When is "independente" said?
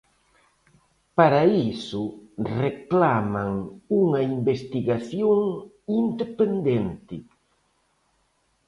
6.01-7.17